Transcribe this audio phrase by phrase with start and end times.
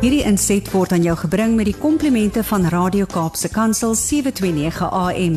[0.00, 5.34] Hierdie inset word aan jou gebring met die komplimente van Radio Kaapse Kansel 729 AM.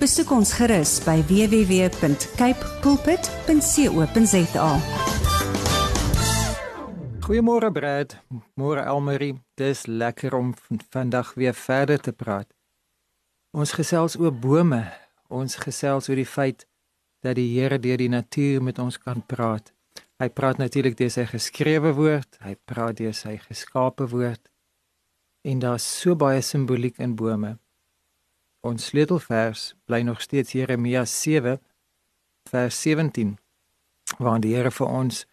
[0.00, 4.70] Besoek ons gerus by www.cape pulpit.co.za.
[7.28, 8.16] Goeiemôre Brad,
[8.56, 9.36] môre Elmarie.
[9.60, 10.56] Dis lekker om
[10.96, 12.48] vandag weer verder te praat.
[13.52, 14.80] Ons gesels oor bome.
[15.28, 16.64] Ons gesels oor die feit
[17.20, 19.75] dat die Here deur die natuur met ons kan praat.
[20.16, 24.40] Hy praat natuurlik deur sy geskrewe woord, hy praat deur sy geskape woord.
[25.44, 27.58] En daar's so baie simboliek in bome.
[28.64, 31.58] Ons sleutelvers bly nog steeds Jeremia 7
[32.48, 33.36] vers 17
[34.22, 35.26] waar die Here vir ons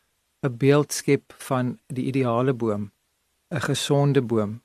[0.44, 2.92] 'n beeld skep van die ideale boom,
[3.52, 4.62] 'n gesonde boom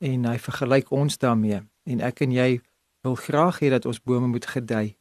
[0.00, 2.60] en hy vergelyk ons daarmee en ek en jy
[3.02, 4.96] wil graag hê dat ons bome moet gedei.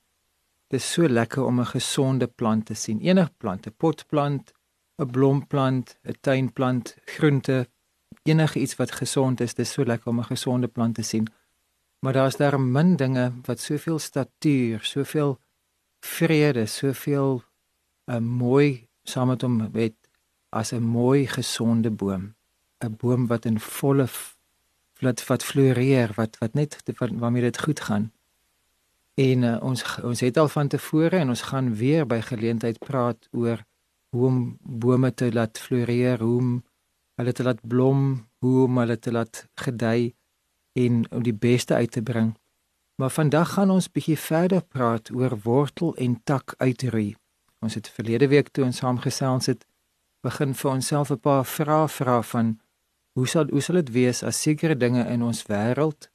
[0.70, 3.00] Dit is so lekker om 'n gesonde plant te sien.
[3.00, 4.54] Enige plant, 'n potplant,
[5.00, 7.68] 'n blomplant, 'n tuinplant, groente,
[8.24, 11.28] enige iets wat gesond is, dis so lekker om 'n gesonde plant te sien.
[12.00, 15.40] Maar daar's daar min dinge wat soveel statuur, soveel
[16.00, 17.44] vrede, soveel
[18.06, 19.96] 'n uh, mooi saam met hom het
[20.50, 22.36] as 'n mooi gesonde boom.
[22.84, 24.08] 'n Boom wat in volle
[25.00, 28.12] wat wat floreer, wat wat net wat, waarmee dit goed gaan.
[29.14, 33.28] En uh, ons ons het al van tevore en ons gaan weer by geleentheid praat
[33.32, 33.66] oor
[34.10, 36.52] hoe om bome te laat floreer, hoe om
[37.20, 38.04] hulle te laat blom,
[38.40, 40.14] hoe om hulle te laat gedei
[40.80, 42.34] en om die beste uit te bring.
[43.00, 47.16] Maar vandag gaan ons bietjie verder praat oor wortel en tak uitroei.
[47.60, 49.66] Ons het verlede week toe ons saamgesels het
[50.24, 52.60] begin vir onsself 'n paar vrae vra van
[53.14, 56.10] hoe sal hoe sal dit wees as sekere dinge in ons wêreld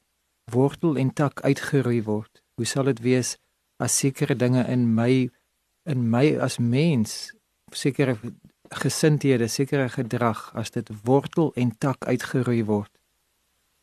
[0.52, 2.42] wortel en tak uitgeroei word?
[2.56, 3.36] Hoe sal dit wees
[3.76, 5.30] as sekere dinge in my
[5.84, 7.32] in my as mens
[7.76, 8.16] sekere
[8.74, 12.90] gesindhede, sekere gedrag as dit wortel en tak uitgeroei word.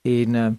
[0.02, 0.52] En uh,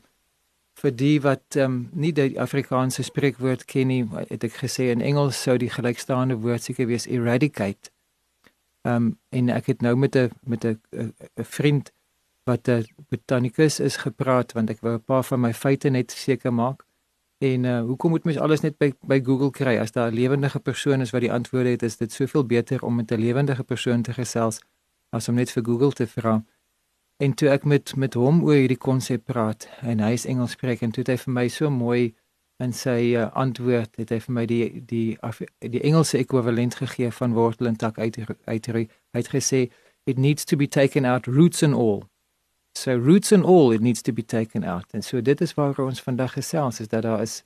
[0.81, 5.41] vir die wat um, nie die Afrikaanse spreekwoord ken nie, het ek gesê in Engels
[5.42, 7.92] sou die gelykstaande woord seker wees eradicate.
[8.89, 11.92] Um en ek het nou met 'n met 'n 'n vriend
[12.45, 16.53] wat 'n botanikus is gepraat want ek wou 'n paar van my feite net seker
[16.53, 16.85] maak.
[17.42, 20.61] En uh hoekom moet mens alles net by by Google kry as daar 'n lewendige
[20.61, 21.83] persoon is wat die antwoorde het?
[21.83, 24.61] Is dit soveel beter om met 'n lewendige persoon te gesels
[25.11, 26.45] as om net vir Google te vra?
[27.17, 30.80] En toe ek met met hom oor hierdie konsep praat en hy is Engels spreek
[30.83, 32.14] en toe het hy vir my so mooi
[32.58, 35.19] in sy uh, antwoord het hy vir my die die
[35.59, 39.70] die Engelse ekwivalent gegee van wortel en tak uit uit hy het gesê
[40.05, 42.03] it needs to be taken out roots and all
[42.73, 44.85] So roots and all it needs to be taken out.
[44.91, 47.43] En so dit is waar ons vandag gesels is dat daar is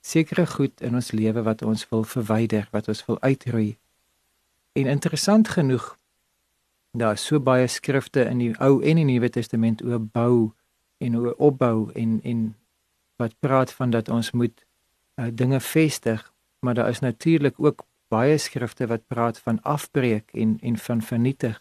[0.00, 3.76] sekere goed in ons lewe wat ons wil verwyder, wat ons wil uitroei.
[4.72, 5.94] En interessant genoeg
[6.94, 10.52] daar is so baie skrifte in die Ou en die Nuwe Testament oor bou
[11.02, 12.44] en oor opbou en en
[13.18, 14.64] wat praat van dat ons moet
[15.16, 20.58] uh, dinge vestig, maar daar is natuurlik ook baie skrifte wat praat van afbreek en
[20.62, 21.58] en van vernietig.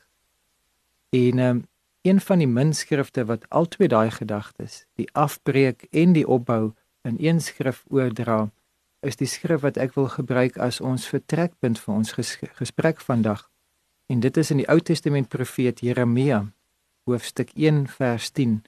[1.10, 1.66] En um,
[2.04, 6.74] een van die minskrifte wat albei daai gedagtes, die afbreek en die opbou
[7.08, 8.52] in een skrif oordra,
[9.00, 13.48] is die skrif wat ek wil gebruik as ons vertrekpunt vir ons ges gesprek vandag.
[14.12, 16.44] En dit is in die Ou Testament profeet Jeremia,
[17.08, 18.60] hoofstuk 1 vers 10.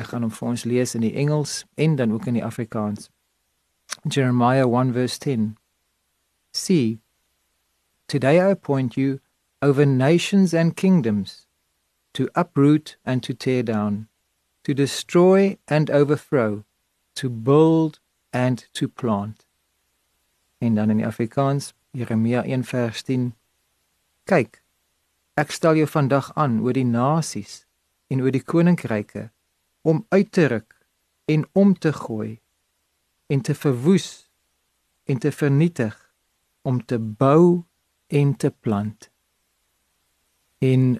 [0.00, 3.10] Ek gaan hom vir ons lees in die Engels en dan ook in die Afrikaans.
[4.08, 5.56] Jeremiah 1 verse 10.
[6.52, 7.00] See,
[8.08, 9.20] today I appoint you
[9.60, 11.45] over nations and kingdoms
[12.16, 14.08] to uproot and to tear down,
[14.64, 16.64] to destroy and overthrow,
[17.14, 17.98] to build
[18.32, 19.44] and to plant.
[20.58, 23.34] En dan in Afrikaans, Jeremia 1 vers 10.
[24.24, 24.62] Kyk,
[25.36, 27.66] ek stel jou vandag aan oor die nasies
[28.08, 29.28] en oor die koninkryke
[29.84, 30.72] om uit te ruk
[31.28, 32.38] en om te gooi
[33.28, 34.30] en te verwoes
[35.04, 35.96] en te vernietig
[36.64, 37.66] om te bou
[38.08, 39.10] en te plant.
[40.64, 40.96] En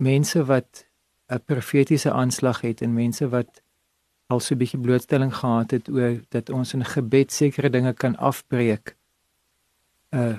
[0.00, 0.86] mense wat
[1.28, 3.62] 'n profetiese aanslag het en mense wat
[4.26, 8.16] al so 'n bietjie blootstelling gehad het oor dat ons in gebed sekere dinge kan
[8.16, 8.96] afbreek.
[10.10, 10.38] uh,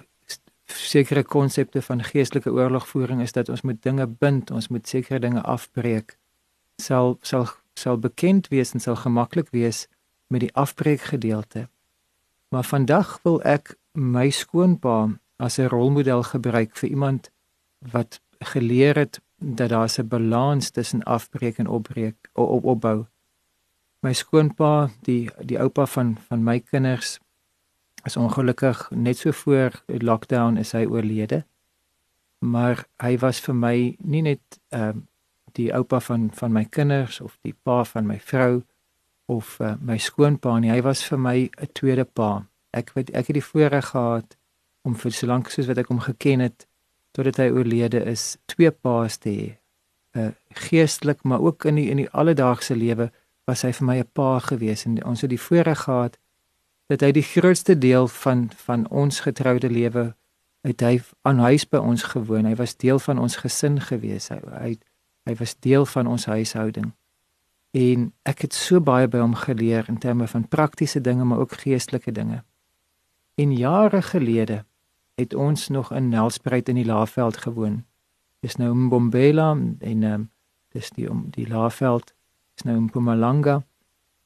[0.65, 5.41] sekere konsepte van geestelike oorlogvoering is dat ons moet dinge bind, ons moet sekere dinge
[5.41, 6.17] afbreek.
[6.75, 9.87] Sal sal sal bekend wees en sal gemaklik wees
[10.27, 11.67] met die afbreek gedeelte.
[12.49, 17.31] Maar vandag wil ek my skoonpa as 'n rolmodel gebruik vir iemand
[17.79, 23.05] wat geleer het dat daar 'n balans tussen afbreek en opbreek op opbou.
[23.99, 27.19] My skoonpa, die die oupa van van my kinders
[28.03, 31.45] is ongelukkig net so voor lockdown is hy oorlede.
[32.37, 35.01] Maar hy was vir my nie net ehm uh,
[35.51, 38.63] die oupa van van my kinders of die pa van my vrou
[39.25, 40.71] of uh, my skoonpa nie.
[40.71, 42.47] Hy was vir my 'n tweede pa.
[42.69, 44.37] Ek weet ek het die voorreg gehad
[44.81, 46.67] om vir so lank soos wat ek hom geken het
[47.11, 49.49] totdat hy oorlede is, twee paas te hê.
[50.17, 50.31] Uh
[50.67, 53.11] geestelik, maar ook in die in die alledaagse lewe
[53.47, 56.17] was hy vir my 'n pa gewees en ons het die voorreg gehad
[56.87, 60.15] dat hy die grootste deel van van ons getroude lewe
[60.61, 62.45] het hy aan huis by ons gewoon.
[62.45, 64.29] Hy was deel van ons gesin gewees.
[64.29, 64.77] Hy hy,
[65.29, 66.91] hy was deel van ons huishouding.
[67.71, 71.53] En ek het so baie by hom geleer in terme van praktiese dinge maar ook
[71.63, 72.43] geestelike dinge.
[73.35, 74.65] En jare gelede
[75.21, 77.83] het ons nog in Nelspruit in die Laagveld gewoon.
[78.41, 80.29] Dis nou Mbombela en um,
[80.73, 82.13] dis die om die Laagveld
[82.57, 83.61] is nou in Mpumalanga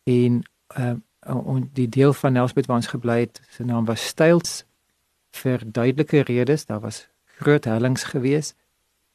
[0.03, 0.43] en
[0.77, 0.95] uh,
[1.25, 4.63] en die deel van Nelspruit waar ons gebly het, se naam was Styls
[5.33, 6.65] vir duidelike redes.
[6.65, 7.07] Daar was
[7.39, 8.53] groot hellings gewees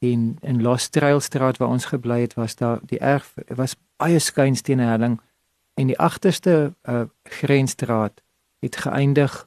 [0.01, 5.21] en in Lostrailstraat waar ons gebly het, was daar die erf was baie skuinstene helling
[5.75, 8.23] en die agterste uh, grensstraat
[8.61, 9.47] het geëindig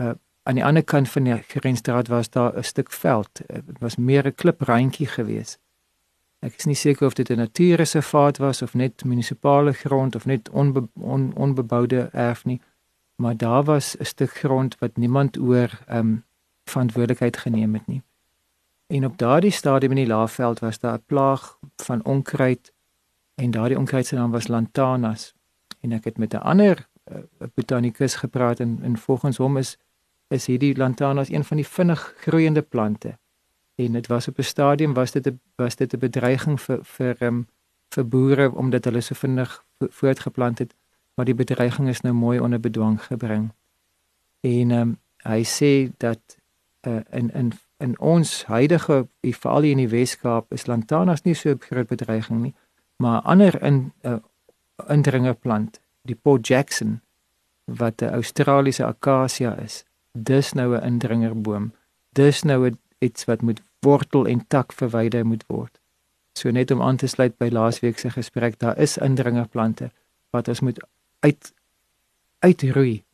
[0.00, 0.12] uh,
[0.46, 3.40] aan die ander kant van die grensstraat was daar 'n stuk veld.
[3.46, 5.58] Dit was meer 'n kliprandjie gewees.
[6.40, 10.48] Ek is nie seker of dit 'n natuurreservaat was of net munisipale grond of net
[10.50, 12.60] onbe, on, onbeboude erf nie
[13.16, 16.24] maar daar was 'n stuk grond wat niemand oor ehm um,
[16.64, 18.02] verantwoordelikheid geneem het nie.
[18.86, 22.72] En op daardie stadium in die Laagveld was daar 'n plaag van onkruid
[23.34, 25.34] en daardie onkruid se naam was lantanas.
[25.80, 27.18] En ek het met 'n ander uh,
[27.54, 29.78] botanikus gepraat en, en volgens hom is
[30.28, 33.18] is hierdie lantanas een van die vinnig groeiende plante.
[33.74, 37.16] En dit was op 'n stadium was dit 'n was dit 'n bedreiging vir vir
[37.22, 37.46] um,
[37.88, 40.74] vir boere omdat hulle so vinnig voortgeplant het
[41.16, 43.50] maar die bedreiging is nou mooi onder bedwang gebring.
[44.40, 46.36] En um, hy sê dat
[46.86, 51.60] uh, in in in ons huidige veral in die Weskaap is lantanas nie so 'n
[51.60, 52.54] groot bedreiging nie,
[52.96, 54.16] maar ander in uh,
[54.88, 57.00] indringerplant, die Port Jackson
[57.64, 59.84] wat 'n Australiese akasia is.
[60.22, 61.72] Dis nou 'n indringerboom.
[62.12, 65.80] Dis nou iets wat moet wortel en tak verwyder moet word.
[66.32, 69.90] So net om aan te sluit by laasweek se gesprek, daar is indringerplante
[70.30, 70.80] wat ons moet
[71.20, 71.52] uit
[72.38, 73.04] uitroei.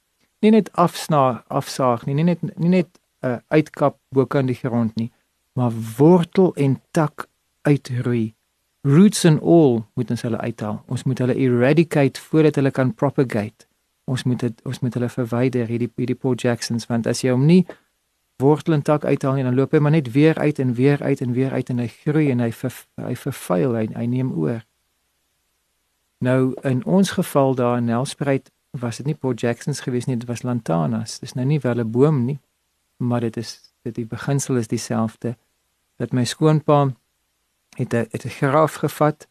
[0.42, 2.88] Nie net afsna afsaag nie, nie net nie net
[3.22, 5.12] 'n uh, uitkap bo kan die grond nie,
[5.52, 7.28] maar wortel en tak
[7.62, 8.34] uitroei.
[8.82, 10.82] Roots and all moet ons hulle uithaal.
[10.86, 13.66] Ons moet hulle eradicate voordat hulle kan propagate.
[14.12, 17.46] Ons moet dit ons moet hulle verwyder hierdie hierdie Paul Jacksons want as jy hom
[17.48, 17.62] nie
[18.42, 21.20] wortel en tak uithaal nie, dan loop hy maar net weer uit en weer uit
[21.22, 24.64] en weer uit en hy groei en hy ver, hy vervuil hy, hy neem oor.
[26.22, 28.50] Nou in ons geval daar in Nelspruit
[28.82, 31.18] was dit nie Port Jacksons gewees nie, dit was lantanas.
[31.20, 32.38] Dis nou nie wel 'n boom nie,
[32.98, 35.36] maar dit is dit die beginsel is dieselfde.
[35.98, 36.94] Dat my skoonpa
[37.76, 39.28] het 'n het 'n graaf gevat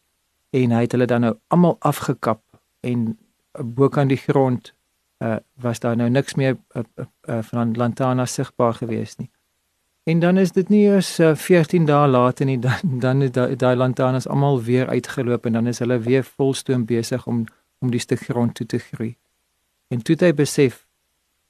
[0.50, 2.42] en hy het hulle dan nou almal afgekap
[2.80, 3.18] en
[3.58, 4.74] bokant die grond
[5.22, 9.30] uh, was daar nou niks meer uh, uh, uh, van lantanas sigbaar gewees nie.
[10.02, 13.56] En dan is dit nie eers uh, 14 dae later nie dan dan is daai
[13.56, 17.44] daai lantaarns almal weer uitgeloop en dan is hulle weer volstoom besig om
[17.78, 19.16] om die stuk grond toe te groei.
[19.88, 20.86] En toe hy besef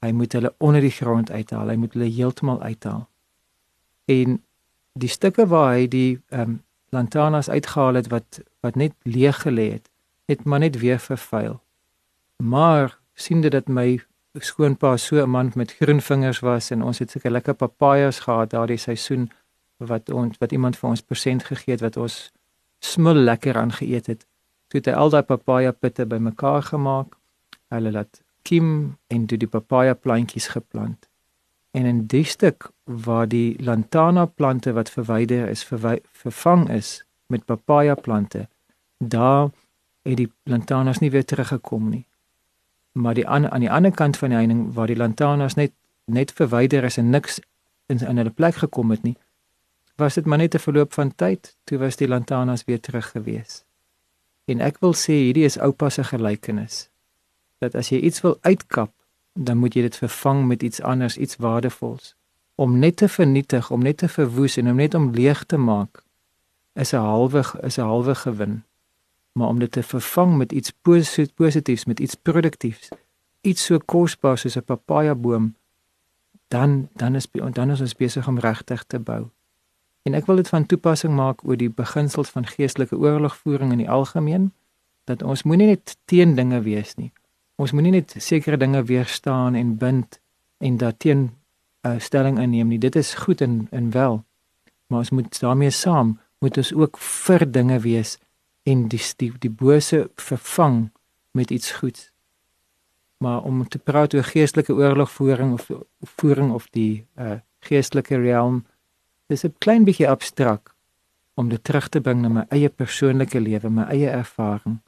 [0.03, 3.07] hy moet hulle onder die grond uithaal, hy moet hulle heeltemal uithaal.
[4.11, 4.41] En
[4.99, 6.61] die stukke waar hy die ehm um,
[6.93, 9.89] lantaarns uitgehaal het wat wat net leeg gelê het,
[10.29, 11.61] het maar net weer vervuil.
[12.43, 16.99] Maar sien dit dat my skoonpa so 'n man met groen vingers was en ons
[16.99, 19.31] het seker lekker papajas gehad daardie seisoen
[19.77, 22.31] wat ons wat iemand vir ons persent gegee het wat ons
[22.79, 24.27] smul lekker aan geëet het.
[24.67, 27.15] Toe het hy al daai papaja pitte bymekaar gemaak.
[27.67, 31.09] Hulle laat kiem en toe die papaja plantjies geplant.
[31.71, 35.63] En in die stuk waar die lantana plante wat verwyder is
[36.11, 38.47] vervang is met papaja plante,
[38.97, 39.49] daar
[40.01, 42.05] het die lantanas nie weer teruggekom nie
[42.93, 45.71] maar die aan aan die ander kant van die heining waar die lantaarns net
[46.05, 47.39] net verwyder is en niks
[47.85, 49.17] in in hulle plek gekom het nie
[49.95, 53.63] was dit maar net 'n verloop van tyd toe was die lantaarns weer terug gewees.
[54.45, 56.89] En ek wil sê hierdie is oupa se gelykenis
[57.57, 58.91] dat as jy iets wil uitkap
[59.33, 62.15] dan moet jy dit vervang met iets anders iets waardevols.
[62.55, 66.03] Om net te vernietig om net te verwoes en om net om leeg te maak
[66.73, 68.63] is 'n halwe is 'n halwe gewin
[69.33, 70.73] maar om dit te vervang met iets
[71.33, 72.89] positiefs, met iets produktiefs,
[73.41, 75.55] iets so kosbaar soos 'n papaja boom,
[76.47, 79.29] dan dan is dan is ons besig om regtig te bou.
[80.03, 83.89] En ek wil dit van toepassing maak oor die beginsels van geestelike oorlogvoering in die
[83.89, 84.51] algemeen
[85.03, 87.11] dat ons moenie net teen dinge wees nie.
[87.55, 90.19] Ons moenie net sekere dinge weerstaan en bind
[90.57, 92.79] en daarteen 'n uh, stelling inneem nie.
[92.79, 94.23] Dit is goed en en wel.
[94.87, 98.17] Maar ons moet daarmee saam moet ons ook vir dinge wees
[98.63, 100.91] en die die, die bose vervang
[101.31, 102.11] met iets goeds.
[103.17, 105.69] Maar om te praat oor geestelike oorlogvoering of
[106.17, 108.65] voering of die uh geestelike realm,
[109.31, 110.73] dis 'n klein bietjie abstrakt
[111.33, 114.81] om dit terug te bring na my eie persoonlike lewe, my eie ervaring.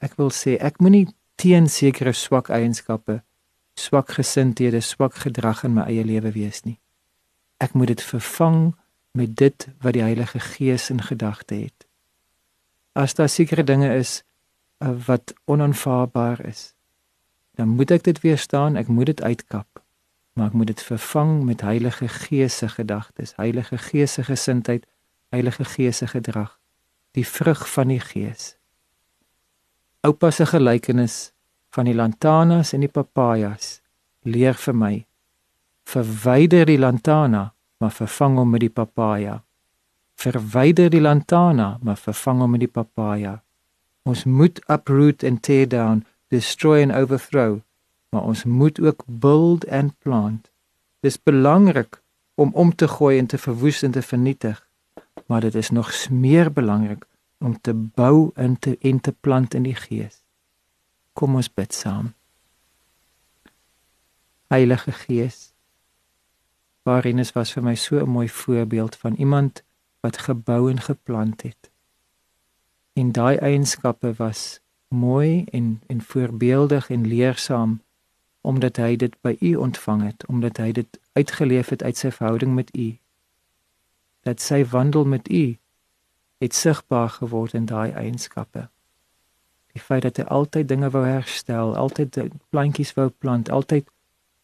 [0.00, 3.22] Ek wil sê ek moenie teen sekere swak eienskappe,
[3.74, 6.78] swak gesindhede, swak gedrag in my eie lewe wees nie.
[7.58, 8.74] Ek moet dit vervang
[9.12, 11.86] met dit wat die Heilige Gees in gedagte het.
[12.92, 14.22] As daar sekere dinge is
[14.78, 16.74] uh, wat onaanvaarbaar is,
[17.56, 19.82] dan moet ek dit weerstaan, ek moet dit uitkap,
[20.32, 24.86] maar ek moet dit vervang met Heilige Gees se gedagtes, Heilige Gees se gesindheid,
[25.32, 26.58] Heilige Gees se gedrag,
[27.16, 28.56] die vrug van die Gees.
[30.02, 31.32] Oupa se gelykenis
[31.72, 33.80] van die lantanas en die papajas
[34.24, 34.94] leer vir my
[35.88, 39.40] verwyder die lantana maar vervang hom met die papaja.
[40.22, 43.40] Verwyder die lantana, maar vervang hom met die papaja.
[44.06, 47.60] Ons moet uproot and tear down, destroy and overthrow,
[48.10, 50.50] maar ons moet ook build and plant.
[51.02, 51.98] Dis belangrik
[52.34, 54.60] om om te gooi en te verwoes en te vernietig,
[55.26, 57.06] maar dit is nog meer belangrik
[57.38, 60.22] om te bou en te en te plant in die gees.
[61.12, 62.12] Kom ons bid saam.
[64.52, 65.52] Heilige Gees,
[66.82, 69.62] Waarinus was vir my so 'n mooi voorbeeld van iemand
[70.02, 71.70] wat gebou en geplant het.
[72.92, 77.80] En daai eienskappe was mooi en en voorbeeldig en leersaam
[78.40, 82.54] omdat hy dit by u ontvang het, omdat hy dit uitgeleef het uit sy verhouding
[82.54, 82.98] met u.
[84.26, 85.56] Dat sy wandel met u
[86.42, 88.66] het sigbaar geword in daai eienskappe.
[89.72, 92.18] Die feit dat hy altyd dinge wou herstel, altyd
[92.50, 93.86] plantjies wou plant, altyd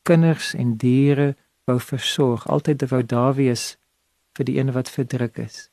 [0.02, 1.34] kinders en diere
[1.66, 3.74] wou versorg, altyd wou daar wees
[4.38, 5.66] vir die een wat verdruk is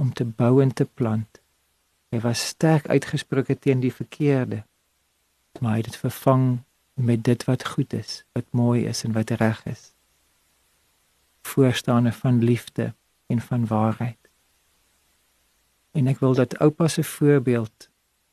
[0.00, 1.40] om te bou en te plant.
[2.14, 4.62] Hy was sterk uitgesproke teen die verkeerde,
[5.60, 6.46] maar hy het dit vervang
[6.94, 9.90] met dit wat goed is, wat mooi is en wat reg is.
[11.52, 12.94] Voorstaande van liefde
[13.26, 14.18] en van waarheid.
[15.92, 17.90] En ek wil dat oupa se voorbeeld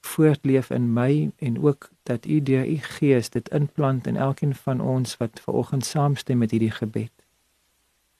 [0.07, 4.81] voortleef in my en ook dat u deur u gees dit inplant in elkeen van
[4.81, 7.16] ons wat ver oggend saamstem met hierdie gebed.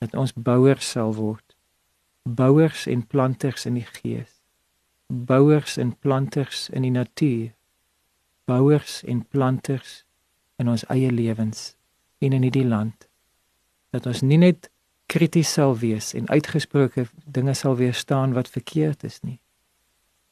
[0.08, 1.56] Dat ons bouers sal word.
[2.24, 4.32] Bouers en planters in die gees.
[5.08, 7.52] Bouers en planters in die natuur.
[8.48, 10.04] Bouers en planters
[10.58, 11.76] in ons eie lewens
[12.24, 13.08] en in hierdie land.
[13.96, 14.72] Dat ons nie net
[15.08, 19.40] krities sal wees en uitgesproke dinge sal weerstaan wat verkeerd is nie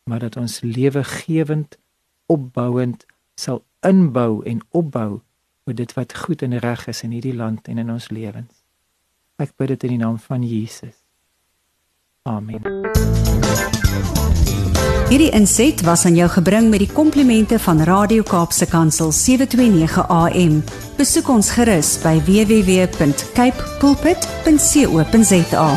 [0.06, 1.78] maar dat ons lewe gewend
[2.26, 3.06] opbouend
[3.36, 5.22] sal inbou en opbou
[5.66, 8.55] oor dit wat goed en reg is in hierdie land en in ons lewens.
[9.36, 10.96] Ek bid dit in die naam van Jesus.
[12.24, 12.64] Amen.
[15.06, 20.64] Hierdie inset was aan jou gebring met die komplimente van Radio Kaapse Kansel 729 AM.
[20.98, 25.70] Besoek ons gerus by www.cape pulpit.co.za.